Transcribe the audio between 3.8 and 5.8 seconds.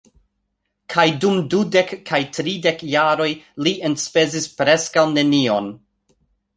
enspezis preskaŭ nenion.